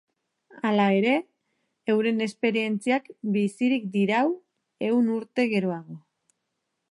[0.67, 1.11] Hala ere,
[1.95, 4.25] euren esperientziak bizirik dirau
[4.89, 6.01] ehun urte geroago.